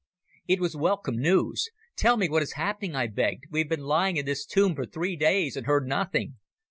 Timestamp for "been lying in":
3.69-4.25